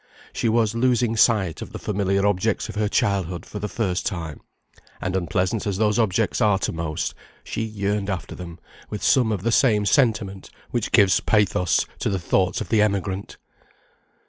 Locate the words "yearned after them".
7.61-8.57